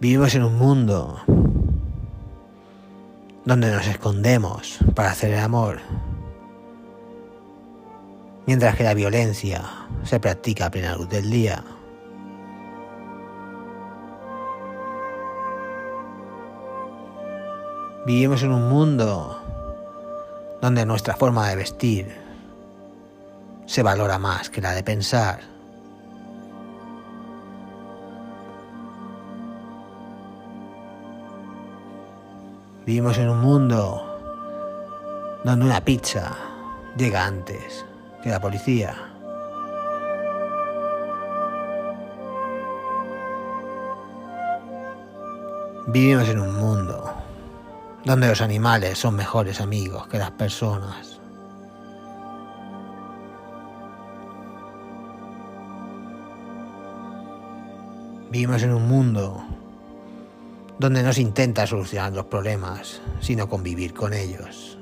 Vivimos 0.00 0.34
en 0.34 0.44
un 0.44 0.56
mundo 0.56 1.20
donde 3.44 3.70
nos 3.70 3.86
escondemos 3.86 4.78
para 4.94 5.10
hacer 5.10 5.34
el 5.34 5.40
amor, 5.40 5.80
mientras 8.46 8.76
que 8.76 8.84
la 8.84 8.94
violencia 8.94 9.62
se 10.04 10.18
practica 10.18 10.64
a 10.64 10.70
plena 10.70 10.96
luz 10.96 11.10
del 11.10 11.30
día. 11.30 11.62
Vivimos 18.06 18.42
en 18.42 18.52
un 18.52 18.70
mundo 18.70 19.38
donde 20.62 20.86
nuestra 20.86 21.14
forma 21.14 21.46
de 21.50 21.56
vestir 21.56 22.16
se 23.66 23.82
valora 23.82 24.18
más 24.18 24.48
que 24.48 24.62
la 24.62 24.72
de 24.72 24.82
pensar. 24.82 25.59
Vivimos 32.90 33.18
en 33.18 33.28
un 33.28 33.40
mundo 33.40 34.18
donde 35.44 35.64
una 35.64 35.80
pizza 35.80 36.36
llega 36.96 37.24
antes 37.24 37.86
que 38.20 38.30
la 38.30 38.40
policía. 38.40 38.96
Vivimos 45.86 46.28
en 46.30 46.40
un 46.40 46.52
mundo 46.56 47.14
donde 48.04 48.26
los 48.26 48.40
animales 48.40 48.98
son 48.98 49.14
mejores 49.14 49.60
amigos 49.60 50.08
que 50.08 50.18
las 50.18 50.32
personas. 50.32 51.20
Vivimos 58.32 58.64
en 58.64 58.74
un 58.74 58.88
mundo 58.88 59.44
donde 60.80 61.02
no 61.02 61.12
se 61.12 61.20
intenta 61.20 61.66
solucionar 61.66 62.14
los 62.14 62.24
problemas, 62.24 63.02
sino 63.20 63.50
convivir 63.50 63.92
con 63.92 64.14
ellos. 64.14 64.78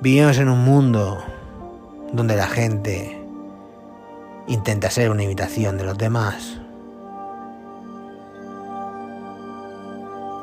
Vivimos 0.00 0.38
en 0.38 0.48
un 0.48 0.64
mundo 0.64 1.22
donde 2.14 2.34
la 2.34 2.46
gente 2.46 3.22
intenta 4.46 4.88
ser 4.88 5.10
una 5.10 5.24
imitación 5.24 5.76
de 5.76 5.84
los 5.84 5.98
demás. 5.98 6.58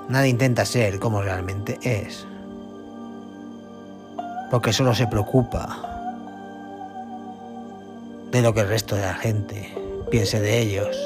Nadie 0.09 0.29
intenta 0.29 0.63
ser 0.63 0.99
como 0.99 1.23
realmente 1.23 1.79
es, 1.81 2.27
porque 4.55 4.71
solo 4.71 4.95
se 4.95 5.05
preocupa 5.05 5.67
de 8.31 8.41
lo 8.41 8.53
que 8.53 8.61
el 8.61 8.69
resto 8.69 8.95
de 8.95 9.01
la 9.01 9.13
gente 9.15 9.69
piense 10.09 10.39
de 10.39 10.59
ellos. 10.59 10.97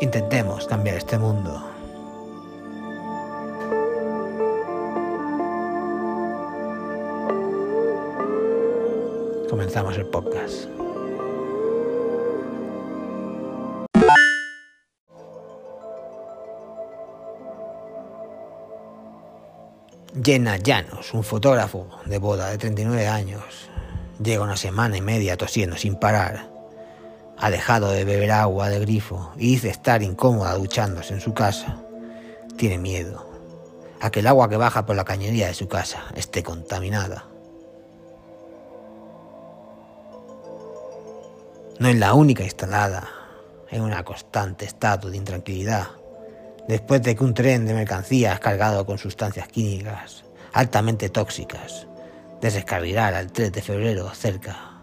Intentemos 0.00 0.66
cambiar 0.66 0.96
este 0.96 1.16
mundo. 1.16 1.62
Comenzamos 9.48 9.96
el 9.96 10.06
podcast. 10.06 10.83
Jenna 20.24 20.56
Llanos, 20.56 21.12
un 21.12 21.22
fotógrafo 21.22 22.00
de 22.06 22.18
boda 22.18 22.48
de 22.48 22.58
39 22.58 23.06
años, 23.08 23.42
llega 24.22 24.42
una 24.42 24.56
semana 24.56 24.96
y 24.96 25.02
media 25.02 25.36
tosiendo 25.36 25.76
sin 25.76 25.96
parar 25.96 26.54
ha 27.36 27.50
dejado 27.50 27.90
de 27.90 28.04
beber 28.04 28.30
agua 28.30 28.68
del 28.68 28.82
grifo 28.82 29.32
y 29.36 29.48
dice 29.48 29.68
estar 29.68 30.02
incómoda 30.02 30.54
duchándose 30.54 31.14
en 31.14 31.20
su 31.20 31.34
casa. 31.34 31.76
Tiene 32.56 32.78
miedo 32.78 33.26
a 34.00 34.10
que 34.10 34.20
el 34.20 34.26
agua 34.26 34.48
que 34.48 34.56
baja 34.56 34.86
por 34.86 34.96
la 34.96 35.04
cañería 35.04 35.48
de 35.48 35.54
su 35.54 35.68
casa 35.68 36.04
esté 36.14 36.42
contaminada. 36.42 37.26
No 41.78 41.88
es 41.88 41.96
la 41.96 42.14
única 42.14 42.44
instalada 42.44 43.08
en 43.70 43.82
una 43.82 44.04
constante 44.04 44.64
estado 44.64 45.10
de 45.10 45.16
intranquilidad 45.16 45.88
después 46.68 47.02
de 47.02 47.14
que 47.14 47.24
un 47.24 47.34
tren 47.34 47.66
de 47.66 47.74
mercancías 47.74 48.40
cargado 48.40 48.86
con 48.86 48.98
sustancias 48.98 49.48
químicas 49.48 50.24
altamente 50.52 51.08
tóxicas 51.10 51.86
descarrilara 52.40 53.20
el 53.20 53.32
3 53.32 53.52
de 53.52 53.62
febrero 53.62 54.10
cerca 54.14 54.82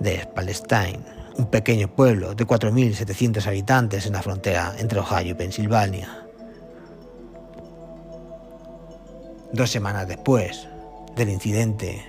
de 0.00 0.28
Palestine, 0.34 1.00
un 1.38 1.46
pequeño 1.46 1.94
pueblo 1.94 2.34
de 2.34 2.46
4.700 2.46 3.46
habitantes 3.46 4.06
en 4.06 4.12
la 4.12 4.22
frontera 4.22 4.74
entre 4.78 5.00
Ohio 5.00 5.30
y 5.30 5.34
Pensilvania. 5.34 6.26
Dos 9.52 9.70
semanas 9.70 10.06
después 10.06 10.68
del 11.14 11.30
incidente, 11.30 12.04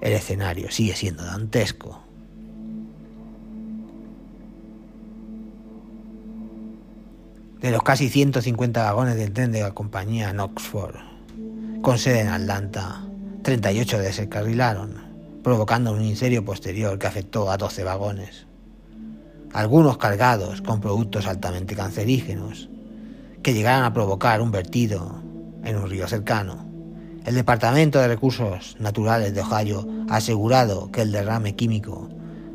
el 0.00 0.12
escenario 0.12 0.70
sigue 0.70 0.96
siendo 0.96 1.24
dantesco. 1.24 2.07
De 7.60 7.72
los 7.72 7.82
casi 7.82 8.08
150 8.08 8.84
vagones 8.84 9.16
del 9.16 9.32
tren 9.32 9.50
de 9.50 9.62
la 9.62 9.72
compañía 9.72 10.30
Knoxford, 10.30 10.94
con 11.82 11.98
sede 11.98 12.20
en 12.20 12.28
Atlanta, 12.28 13.02
38 13.42 13.98
descarrilaron 13.98 15.08
provocando 15.42 15.92
un 15.92 16.02
incendio 16.02 16.44
posterior 16.44 17.00
que 17.00 17.08
afectó 17.08 17.50
a 17.50 17.56
12 17.56 17.82
vagones, 17.82 18.46
algunos 19.52 19.98
cargados 19.98 20.62
con 20.62 20.80
productos 20.80 21.26
altamente 21.26 21.74
cancerígenos, 21.74 22.68
que 23.42 23.54
llegaron 23.54 23.84
a 23.84 23.92
provocar 23.92 24.40
un 24.40 24.52
vertido 24.52 25.20
en 25.64 25.76
un 25.78 25.90
río 25.90 26.06
cercano. 26.06 26.64
El 27.24 27.34
Departamento 27.34 27.98
de 27.98 28.06
Recursos 28.06 28.76
Naturales 28.78 29.34
de 29.34 29.40
Ohio 29.40 29.84
ha 30.08 30.16
asegurado 30.16 30.92
que 30.92 31.02
el 31.02 31.10
derrame 31.10 31.56
químico 31.56 32.08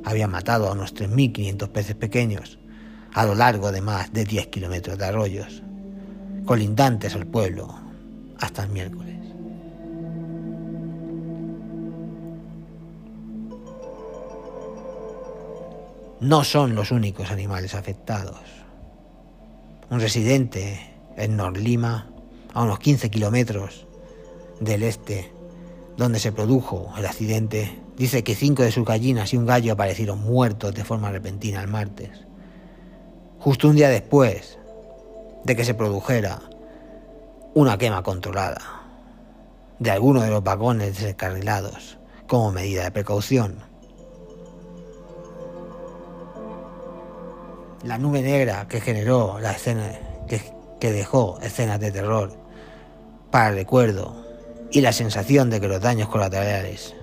había 0.06 0.30
matado 0.30 0.70
a 0.70 0.72
unos 0.72 0.96
3.500 0.96 1.68
peces 1.70 1.96
pequeños 1.96 2.58
a 3.14 3.26
lo 3.26 3.36
largo 3.36 3.72
de 3.72 3.82
más 3.82 4.12
de 4.14 4.26
10 4.26 4.48
kilómetros 4.48 4.98
de 4.98 5.06
arroyos, 5.06 5.62
colindantes 6.46 7.16
al 7.16 7.28
pueblo, 7.28 7.74
hasta 8.40 8.64
el 8.64 8.70
miércoles. 8.70 9.14
no 16.24 16.46
son 16.46 16.74
los 16.74 16.92
únicos 16.92 17.32
animales 17.32 17.76
afectados. 17.76 18.40
Un 19.90 20.00
residente 20.00 20.80
en 21.18 21.36
Norlima, 21.36 22.10
a 22.54 22.64
unos 22.64 22.80
15 22.80 23.10
kilómetros 23.10 23.86
del 24.62 24.84
este, 24.84 25.34
donde 25.98 26.20
se 26.20 26.32
produjo 26.32 26.94
el 26.98 27.06
accidente, 27.06 27.78
dice 27.98 28.24
que 28.24 28.36
cinco 28.36 28.64
de 28.64 28.72
sus 28.72 28.86
gallinas 28.86 29.34
y 29.34 29.38
un 29.38 29.46
gallo 29.46 29.74
aparecieron 29.74 30.20
muertos 30.22 30.74
de 30.74 30.86
forma 30.86 31.12
repentina 31.12 31.62
el 31.62 31.68
martes, 31.68 32.12
justo 33.44 33.68
un 33.68 33.76
día 33.76 33.90
después 33.90 34.58
de 35.44 35.56
que 35.56 35.66
se 35.66 35.74
produjera 35.74 36.42
una 37.54 37.78
quema 37.78 38.02
controlada 38.02 38.62
de 39.80 39.92
alguno 39.92 40.22
de 40.22 40.30
los 40.30 40.44
vagones 40.44 41.02
descarrilados 41.02 41.98
como 42.28 42.52
medida 42.52 42.84
de 42.84 42.92
precaución. 42.92 43.74
la 47.84 47.98
nube 47.98 48.22
negra 48.22 48.68
que 48.70 48.80
generó 48.80 49.40
la 49.40 49.52
escena, 49.52 49.92
que, 50.28 50.42
dejó 50.92 51.40
escenas 51.42 51.80
de 51.80 51.92
terror 51.92 52.34
para 53.32 53.50
el 53.50 53.56
recuerdo 53.56 54.26
y 54.72 54.82
la 54.82 54.92
sensación 54.92 55.50
de 55.50 55.62
que 55.62 55.68
los 55.70 55.82
daños 55.82 56.10
colaterales 56.10 56.94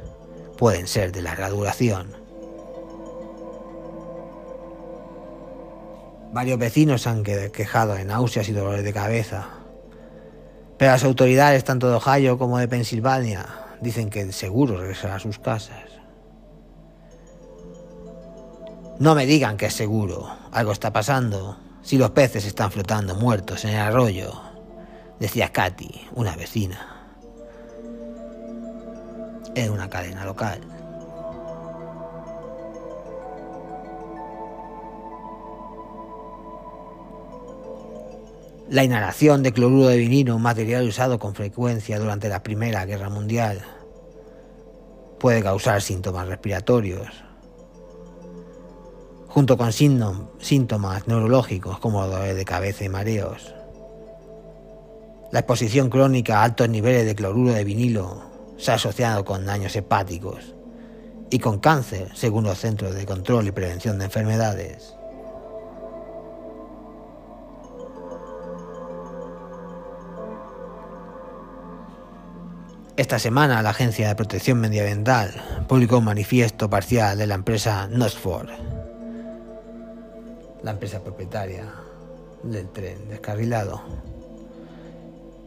pueden 0.58 0.86
ser 0.86 1.12
de 1.12 1.22
larga 1.22 1.48
duración. 1.48 2.19
Varios 6.32 6.58
vecinos 6.58 7.06
han 7.06 7.24
quejado 7.24 7.94
de 7.94 8.04
náuseas 8.04 8.48
y 8.48 8.52
dolores 8.52 8.84
de 8.84 8.92
cabeza, 8.92 9.48
pero 10.78 10.92
las 10.92 11.04
autoridades 11.04 11.64
tanto 11.64 11.90
de 11.90 11.96
Ohio 11.96 12.38
como 12.38 12.58
de 12.58 12.68
Pensilvania 12.68 13.46
dicen 13.80 14.10
que 14.10 14.32
seguro 14.32 14.78
regresará 14.78 15.16
a 15.16 15.20
sus 15.20 15.38
casas. 15.38 15.90
No 18.98 19.14
me 19.14 19.26
digan 19.26 19.56
que 19.56 19.66
es 19.66 19.74
seguro. 19.74 20.30
Algo 20.52 20.72
está 20.72 20.92
pasando. 20.92 21.56
Si 21.82 21.96
los 21.98 22.10
peces 22.10 22.44
están 22.44 22.70
flotando 22.70 23.14
muertos 23.14 23.64
en 23.64 23.70
el 23.70 23.80
arroyo, 23.80 24.40
decía 25.18 25.52
Katy, 25.52 26.08
una 26.14 26.36
vecina. 26.36 27.06
En 29.54 29.72
una 29.72 29.88
cadena 29.88 30.24
local. 30.24 30.60
La 38.70 38.84
inhalación 38.84 39.42
de 39.42 39.52
cloruro 39.52 39.88
de 39.88 39.96
vinilo, 39.96 40.36
un 40.36 40.42
material 40.42 40.86
usado 40.86 41.18
con 41.18 41.34
frecuencia 41.34 41.98
durante 41.98 42.28
la 42.28 42.44
Primera 42.44 42.84
Guerra 42.84 43.08
Mundial, 43.08 43.62
puede 45.18 45.42
causar 45.42 45.82
síntomas 45.82 46.28
respiratorios, 46.28 47.08
junto 49.26 49.58
con 49.58 49.72
síntomas 49.72 51.08
neurológicos 51.08 51.80
como 51.80 52.06
dolores 52.06 52.36
de 52.36 52.44
cabeza 52.44 52.84
y 52.84 52.88
mareos. 52.88 53.52
La 55.32 55.40
exposición 55.40 55.90
crónica 55.90 56.38
a 56.38 56.44
altos 56.44 56.68
niveles 56.68 57.06
de 57.06 57.16
cloruro 57.16 57.52
de 57.52 57.64
vinilo 57.64 58.22
se 58.56 58.70
ha 58.70 58.74
asociado 58.74 59.24
con 59.24 59.46
daños 59.46 59.74
hepáticos 59.74 60.54
y 61.28 61.40
con 61.40 61.58
cáncer, 61.58 62.12
según 62.14 62.44
los 62.44 62.60
Centros 62.60 62.94
de 62.94 63.04
Control 63.04 63.48
y 63.48 63.50
Prevención 63.50 63.98
de 63.98 64.04
Enfermedades. 64.04 64.94
Esta 73.00 73.18
semana 73.18 73.62
la 73.62 73.70
Agencia 73.70 74.08
de 74.08 74.14
Protección 74.14 74.60
Medioambiental 74.60 75.64
publicó 75.66 75.96
un 75.96 76.04
manifiesto 76.04 76.68
parcial 76.68 77.16
de 77.16 77.26
la 77.26 77.34
empresa 77.34 77.88
Nosford, 77.90 78.50
la 80.62 80.72
empresa 80.72 81.02
propietaria 81.02 81.64
del 82.42 82.68
tren 82.68 83.08
descarrilado, 83.08 83.80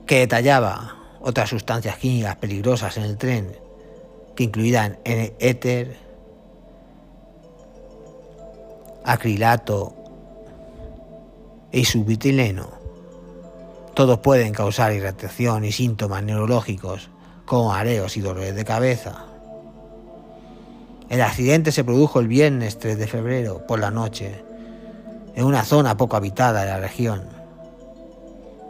que 0.08 0.18
detallaba 0.18 0.96
otras 1.22 1.52
sustancias 1.52 1.98
químicas 1.98 2.38
peligrosas 2.38 2.98
en 2.98 3.04
el 3.04 3.18
tren 3.18 3.56
que 4.36 4.46
incluían 4.46 4.98
éter, 5.04 5.96
acrilato 9.06 9.94
y 11.72 11.86
subitileno. 11.86 12.72
Todos 13.94 14.18
pueden 14.22 14.54
causar 14.54 14.92
irritación 14.92 15.66
y 15.66 15.72
síntomas 15.72 16.24
neurológicos 16.24 17.12
con 17.46 17.76
areos 17.76 18.18
y 18.18 18.22
dolores 18.22 18.56
de 18.56 18.66
cabeza. 18.66 19.26
El 21.10 21.22
accidente 21.22 21.72
se 21.72 21.84
produjo 21.84 22.20
el 22.20 22.28
viernes 22.28 22.80
3 22.80 22.98
de 22.98 23.08
febrero 23.08 23.66
por 23.68 23.80
la 23.80 23.92
noche, 23.92 24.44
en 25.36 25.46
una 25.46 25.64
zona 25.64 25.98
poco 25.98 26.16
habitada 26.16 26.62
de 26.62 26.72
la 26.72 26.80
región, 26.80 27.24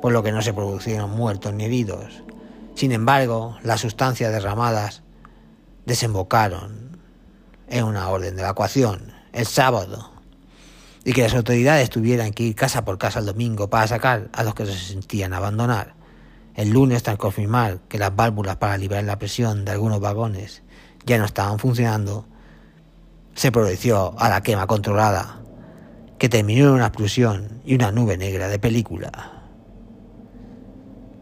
por 0.01 0.11
lo 0.11 0.23
que 0.23 0.31
no 0.31 0.41
se 0.41 0.53
produjeron 0.53 1.11
muertos 1.11 1.53
ni 1.53 1.65
heridos. 1.65 2.23
Sin 2.75 2.91
embargo, 2.91 3.57
las 3.63 3.81
sustancias 3.81 4.31
derramadas 4.31 5.03
desembocaron 5.85 6.99
en 7.69 7.85
una 7.85 8.09
orden 8.09 8.35
de 8.35 8.41
evacuación 8.41 9.13
el 9.31 9.45
sábado 9.45 10.11
y 11.03 11.13
que 11.13 11.23
las 11.23 11.35
autoridades 11.35 11.89
tuvieran 11.89 12.31
que 12.31 12.43
ir 12.43 12.55
casa 12.55 12.85
por 12.85 12.97
casa 12.97 13.19
el 13.19 13.25
domingo 13.25 13.69
para 13.69 13.87
sacar 13.87 14.29
a 14.33 14.43
los 14.43 14.55
que 14.55 14.65
se 14.65 14.73
sentían 14.73 15.33
abandonar. 15.33 15.95
El 16.55 16.69
lunes, 16.69 17.01
tras 17.01 17.17
confirmar 17.17 17.79
que 17.89 17.97
las 17.97 18.15
válvulas 18.15 18.57
para 18.57 18.77
liberar 18.77 19.03
la 19.05 19.17
presión 19.17 19.65
de 19.65 19.71
algunos 19.71 20.00
vagones 20.00 20.61
ya 21.05 21.17
no 21.17 21.25
estaban 21.25 21.57
funcionando, 21.57 22.25
se 23.33 23.51
produjo 23.51 24.15
a 24.19 24.29
la 24.29 24.41
quema 24.41 24.67
controlada, 24.67 25.41
que 26.19 26.29
terminó 26.29 26.65
en 26.65 26.73
una 26.75 26.88
explosión 26.88 27.61
y 27.65 27.75
una 27.75 27.91
nube 27.91 28.17
negra 28.17 28.47
de 28.47 28.59
película. 28.59 29.44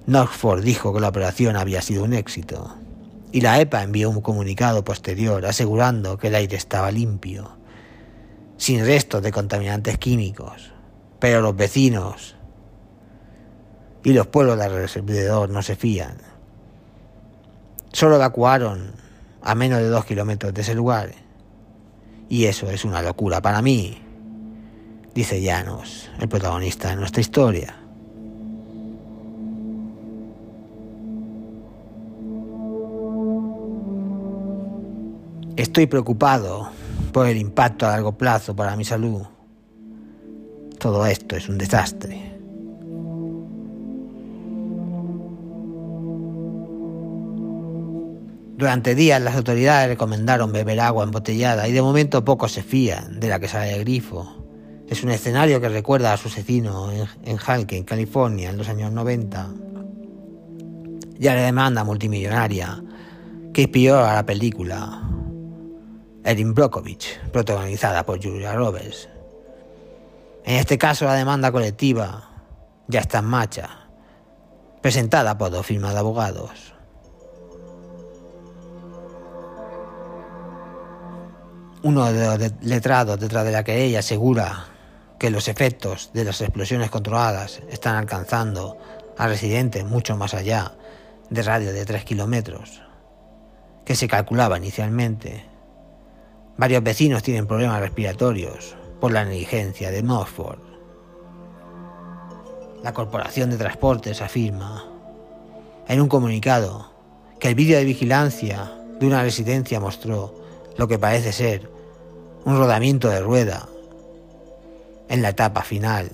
Knoxford 0.06 0.64
dijo 0.64 0.94
que 0.94 1.00
la 1.00 1.08
operación 1.08 1.56
había 1.56 1.82
sido 1.82 2.04
un 2.04 2.14
éxito, 2.14 2.76
y 3.32 3.40
la 3.40 3.62
EPA 3.62 3.84
envió 3.84 4.10
un 4.10 4.20
comunicado 4.20 4.84
posterior 4.84 5.46
asegurando 5.46 6.18
que 6.18 6.28
el 6.28 6.36
aire 6.36 6.58
estaba 6.58 6.92
limpio, 6.92 7.58
sin 8.58 8.86
restos 8.86 9.24
de 9.24 9.32
contaminantes 9.32 9.98
químicos, 9.98 10.74
pero 11.20 11.40
los 11.42 11.56
vecinos 11.56 12.36
y 14.04 14.14
los 14.14 14.28
pueblos 14.28 14.58
de 14.58 14.66
alrededor 14.66 15.50
no 15.50 15.62
se 15.62 15.76
fían. 15.76 16.18
Solo 17.92 18.16
evacuaron 18.16 18.94
a 19.42 19.56
menos 19.56 19.80
de 19.80 19.88
dos 19.88 20.06
kilómetros 20.06 20.54
de 20.54 20.62
ese 20.62 20.76
lugar. 20.76 21.12
Y 22.30 22.46
eso 22.46 22.70
es 22.70 22.86
una 22.86 23.02
locura 23.02 23.42
para 23.42 23.62
mí, 23.62 24.02
dice 25.14 25.42
Llanos, 25.42 26.10
el 26.20 26.30
protagonista 26.30 26.90
de 26.90 26.96
nuestra 26.96 27.22
historia. 27.22 27.78
Estoy 35.58 35.86
preocupado 35.88 36.70
por 37.12 37.28
el 37.28 37.38
impacto 37.38 37.86
a 37.86 37.92
largo 37.92 38.14
plazo 38.18 38.56
para 38.56 38.76
mi 38.76 38.86
salud. 38.86 39.22
Todo 40.80 41.06
esto 41.06 41.36
es 41.36 41.50
un 41.50 41.58
desastre. 41.58 42.31
Durante 48.62 48.94
días 48.94 49.20
las 49.20 49.36
autoridades 49.36 49.88
recomendaron 49.88 50.52
beber 50.52 50.80
agua 50.82 51.04
embotellada 51.04 51.68
y 51.68 51.72
de 51.72 51.82
momento 51.82 52.24
pocos 52.24 52.52
se 52.52 52.62
fían 52.62 53.20
de 53.20 53.28
la 53.28 53.40
que 53.40 53.48
sale 53.48 53.72
del 53.72 53.80
grifo. 53.80 54.36
Es 54.88 55.04
un 55.04 55.10
escenario 55.10 55.60
que 55.60 55.68
recuerda 55.68 56.14
a 56.14 56.18
su 56.18 56.30
en, 56.30 57.08
en 57.24 57.40
en 57.70 57.84
California, 57.84 58.52
en 58.52 58.58
los 58.58 58.70
años 58.70 58.92
90. 58.92 59.50
Y 61.20 61.28
a 61.28 61.34
la 61.34 61.42
demanda 61.42 61.84
multimillonaria 61.84 62.84
que 63.52 63.64
inspiró 63.64 64.06
a 64.06 64.14
la 64.14 64.28
película 64.28 65.10
Erin 66.24 66.54
Brockovich, 66.54 67.20
protagonizada 67.32 68.06
por 68.06 68.22
Julia 68.22 68.54
Roberts. 68.54 69.10
En 70.46 70.58
este 70.58 70.78
caso 70.78 71.06
la 71.06 71.16
demanda 71.16 71.52
colectiva 71.52 72.30
ya 72.88 73.00
está 73.00 73.18
en 73.18 73.26
marcha, 73.26 73.88
presentada 74.84 75.36
por 75.36 75.50
dos 75.50 75.66
firmas 75.66 75.94
de 75.94 76.00
abogados. 76.00 76.71
Uno 81.84 82.12
de 82.12 82.38
los 82.38 82.52
letrados 82.62 83.20
detrás 83.20 83.44
de 83.44 83.52
la 83.52 83.64
que 83.64 83.84
ella 83.84 84.00
asegura 84.00 84.66
que 85.18 85.32
los 85.32 85.48
efectos 85.48 86.12
de 86.14 86.24
las 86.24 86.42
explosiones 86.42 86.90
controladas 86.90 87.62
están 87.70 87.96
alcanzando 87.96 88.78
a 89.18 89.28
residentes 89.28 89.86
mucho 89.86 90.18
más 90.18 90.34
allá 90.34 90.74
de 91.30 91.44
radio 91.44 91.74
de 91.74 91.86
3 91.86 92.04
kilómetros, 92.04 92.82
que 93.86 93.96
se 93.96 94.08
calculaba 94.08 94.58
inicialmente. 94.58 95.46
Varios 96.58 96.84
vecinos 96.84 97.24
tienen 97.24 97.48
problemas 97.48 97.80
respiratorios 97.80 98.76
por 99.00 99.12
la 99.12 99.26
negligencia 99.26 99.92
de 99.92 100.04
Norfolk. 100.04 100.60
La 102.84 102.94
Corporación 102.94 103.50
de 103.50 103.58
Transportes 103.58 104.22
afirma 104.22 104.86
en 105.88 106.02
un 106.02 106.08
comunicado 106.08 106.92
que 107.40 107.50
el 107.50 107.56
vídeo 107.56 107.78
de 107.78 107.86
vigilancia 107.86 108.72
de 109.00 109.08
una 109.08 109.24
residencia 109.24 109.80
mostró 109.80 110.41
lo 110.82 110.88
que 110.88 110.98
parece 110.98 111.32
ser 111.32 111.70
un 112.44 112.58
rodamiento 112.58 113.08
de 113.08 113.20
rueda 113.20 113.70
en 115.10 115.22
la 115.22 115.30
etapa 115.30 115.62
final 115.62 116.10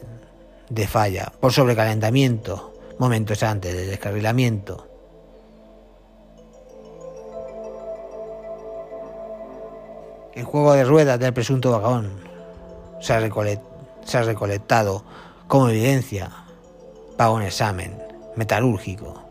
de 0.70 0.86
falla 0.86 1.32
por 1.40 1.54
sobrecalentamiento 1.54 2.74
momentos 3.00 3.44
antes 3.44 3.74
del 3.74 3.88
descarrilamiento. 3.88 4.86
El 10.36 10.44
juego 10.44 10.74
de 10.74 10.84
ruedas 10.84 11.18
del 11.18 11.32
presunto 11.32 11.72
vagón 11.72 12.20
se 13.00 13.14
ha, 13.14 13.22
recolectado 13.22 15.06
como 15.48 15.70
evidencia 15.70 16.30
para 17.16 17.32
un 17.32 17.44
examen 17.44 18.04
metalúrgico. 18.36 19.27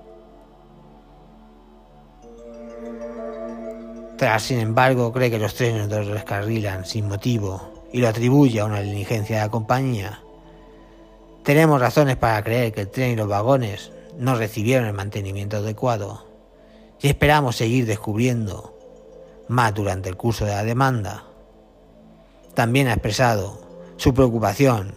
Sin 4.38 4.58
embargo, 4.58 5.12
cree 5.12 5.30
que 5.30 5.38
los 5.38 5.54
trenes 5.54 5.88
los 5.88 6.08
descarrilan 6.08 6.84
sin 6.84 7.06
motivo 7.06 7.86
y 7.92 8.00
lo 8.00 8.08
atribuye 8.08 8.58
a 8.58 8.64
una 8.64 8.80
negligencia 8.80 9.36
de 9.36 9.42
la 9.42 9.50
compañía. 9.50 10.20
Tenemos 11.44 11.80
razones 11.80 12.16
para 12.16 12.42
creer 12.42 12.72
que 12.72 12.80
el 12.82 12.88
tren 12.88 13.12
y 13.12 13.16
los 13.16 13.28
vagones 13.28 13.92
no 14.18 14.34
recibieron 14.34 14.88
el 14.88 14.94
mantenimiento 14.94 15.58
adecuado 15.58 16.26
y 17.00 17.06
esperamos 17.06 17.54
seguir 17.54 17.86
descubriendo 17.86 18.76
más 19.46 19.72
durante 19.72 20.08
el 20.08 20.16
curso 20.16 20.44
de 20.44 20.52
la 20.52 20.64
demanda. 20.64 21.22
También 22.54 22.88
ha 22.88 22.94
expresado 22.94 23.60
su 23.96 24.12
preocupación 24.12 24.92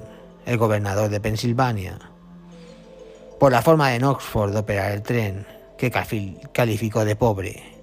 el 0.48 0.58
gobernador 0.58 1.10
de 1.10 1.22
Pensilvania 1.22 2.00
por 3.40 3.52
la 3.52 3.62
forma 3.62 3.90
de 3.90 4.04
Oxford 4.04 4.54
de 4.54 4.60
operar 4.60 4.92
el 4.92 5.04
tren 5.04 5.46
que 5.78 5.92
calificó 6.52 7.06
de 7.06 7.16
pobre 7.16 7.79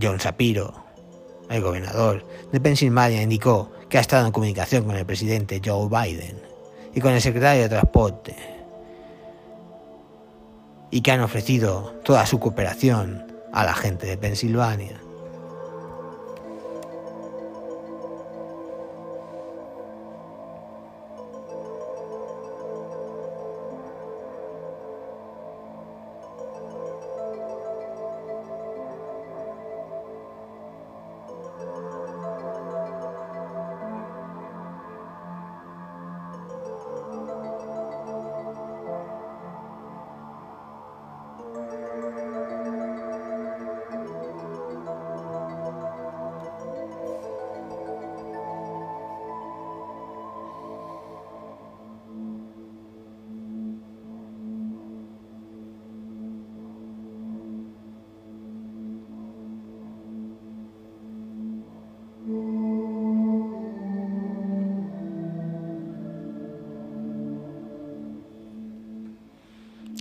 John 0.00 0.18
Shapiro, 0.18 0.74
el 1.48 1.62
gobernador 1.62 2.24
de 2.52 2.60
Pensilvania, 2.60 3.22
indicó 3.22 3.70
que 3.88 3.98
ha 3.98 4.00
estado 4.00 4.26
en 4.26 4.32
comunicación 4.32 4.84
con 4.84 4.96
el 4.96 5.06
presidente 5.06 5.60
Joe 5.64 5.88
Biden 5.88 6.40
y 6.94 7.00
con 7.00 7.12
el 7.12 7.20
secretario 7.20 7.62
de 7.62 7.68
Transporte 7.68 8.36
y 10.90 11.00
que 11.00 11.12
han 11.12 11.20
ofrecido 11.20 11.94
toda 12.04 12.26
su 12.26 12.38
cooperación 12.38 13.26
a 13.52 13.64
la 13.64 13.74
gente 13.74 14.06
de 14.06 14.16
Pensilvania. 14.16 15.00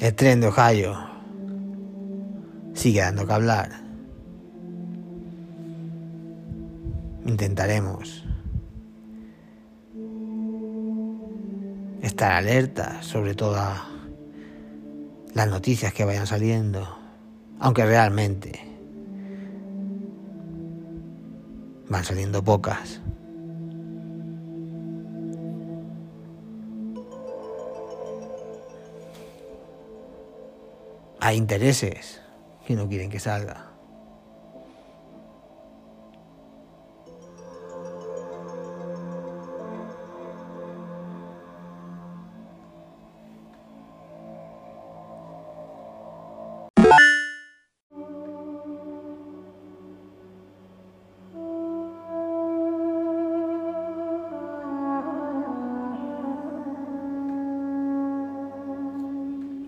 El 0.07 0.15
tren 0.15 0.39
de 0.39 0.47
Ohio 0.47 0.95
sigue 2.73 3.01
dando 3.01 3.27
que 3.27 3.33
hablar. 3.33 3.69
Intentaremos 7.25 8.23
estar 12.01 12.31
alerta 12.31 13.03
sobre 13.03 13.35
todas 13.35 13.81
las 15.33 15.49
noticias 15.49 15.93
que 15.93 16.05
vayan 16.05 16.25
saliendo, 16.25 16.87
aunque 17.59 17.85
realmente 17.85 18.61
van 21.89 22.05
saliendo 22.05 22.41
pocas. 22.41 23.01
Hay 31.19 31.37
intereses 31.37 32.21
que 32.65 32.75
no 32.75 32.87
quieren 32.87 33.09
que 33.09 33.19
salga. 33.19 33.66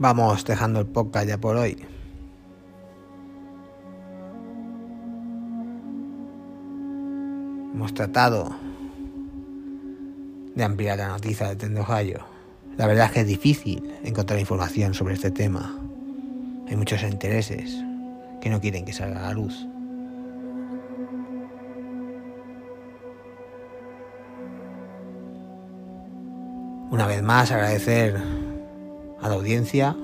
Vamos 0.01 0.46
dejando 0.46 0.79
el 0.79 0.86
podcast 0.86 1.27
ya 1.27 1.38
por 1.38 1.58
hoy. 1.58 1.77
Hemos 7.74 7.94
tratado 7.94 8.56
de 10.56 10.63
ampliar 10.63 11.00
la 11.00 11.10
noticia 11.10 11.50
de 11.50 11.58
Tendo. 11.58 11.86
La 12.77 12.88
verdad 12.88 13.08
es 13.08 13.12
que 13.12 13.20
es 13.20 13.27
difícil 13.27 13.94
encontrar 14.06 14.39
información 14.39 14.94
sobre 14.94 15.15
este 15.15 15.32
tema. 15.32 15.77
Hay 16.70 16.77
muchos 16.77 17.03
intereses 17.03 17.84
que 18.39 18.50
no 18.50 18.62
quieren 18.62 18.86
que 18.86 18.94
salga 18.94 19.20
a 19.20 19.24
la 19.24 19.34
luz. 19.34 19.68
Una 26.89 27.06
vez 27.06 27.22
más 27.22 27.51
agradecer 27.51 28.38
a 29.22 29.30
la 29.30 29.36
audiencia. 29.36 29.96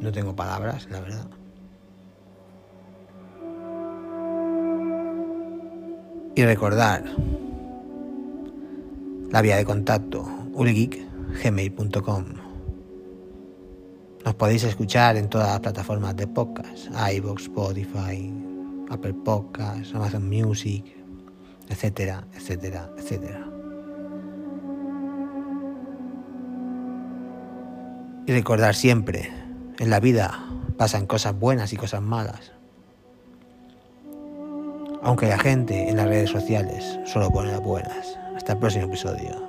No 0.00 0.12
tengo 0.12 0.34
palabras, 0.36 0.88
la 0.90 1.00
verdad. 1.00 1.26
Y 6.34 6.44
recordar 6.44 7.04
la 9.30 9.42
vía 9.42 9.56
de 9.56 9.64
contacto 9.64 10.24
uligeek.gmail.com 10.54 12.24
Nos 14.24 14.34
podéis 14.34 14.64
escuchar 14.64 15.16
en 15.16 15.28
todas 15.28 15.48
las 15.48 15.60
plataformas 15.60 16.16
de 16.16 16.28
podcast, 16.28 16.88
iVoox, 17.12 17.42
Spotify, 17.42 18.32
Apple 18.88 19.14
Podcasts, 19.24 19.94
Amazon 19.94 20.28
Music, 20.28 20.84
etcétera, 21.68 22.24
etcétera, 22.34 22.88
etcétera. 22.96 23.57
Y 28.28 28.32
recordar 28.32 28.74
siempre, 28.74 29.32
en 29.78 29.88
la 29.88 30.00
vida 30.00 30.44
pasan 30.76 31.06
cosas 31.06 31.38
buenas 31.38 31.72
y 31.72 31.78
cosas 31.78 32.02
malas. 32.02 32.52
Aunque 35.02 35.28
la 35.28 35.38
gente 35.38 35.88
en 35.88 35.96
las 35.96 36.08
redes 36.08 36.28
sociales 36.28 37.00
solo 37.06 37.30
pone 37.30 37.50
las 37.50 37.62
buenas. 37.62 38.18
Hasta 38.36 38.52
el 38.52 38.58
próximo 38.58 38.84
episodio. 38.84 39.47